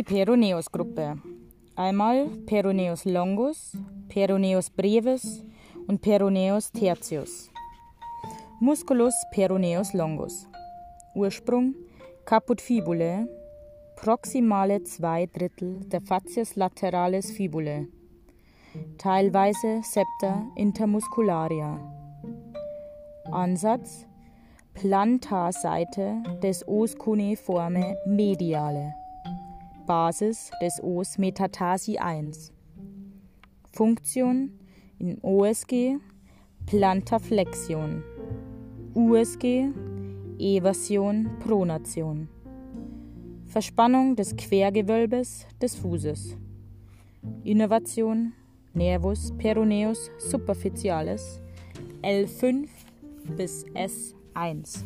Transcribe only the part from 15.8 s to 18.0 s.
der Facies lateralis fibulae,